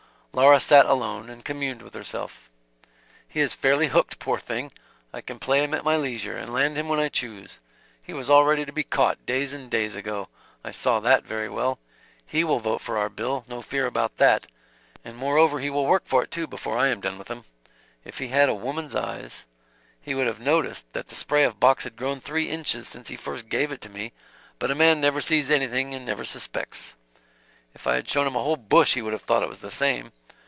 [0.33, 2.49] Laura sat alone and communed with herself;
[3.27, 4.71] "He is fairly hooked, poor thing.
[5.11, 7.59] I can play him at my leisure and land him when I choose.
[8.01, 10.29] He was all ready to be caught, days and days ago
[10.63, 11.79] I saw that, very well.
[12.25, 14.47] He will vote for our bill no fear about that;
[15.03, 17.43] and moreover he will work for it, too, before I am done with him.
[18.05, 19.43] If he had a woman's eyes
[20.01, 23.17] he would have noticed that the spray of box had grown three inches since he
[23.17, 24.13] first gave it to me,
[24.59, 26.93] but a man never sees anything and never suspects.
[27.75, 29.69] If I had shown him a whole bush he would have thought it was the
[29.69, 30.13] same.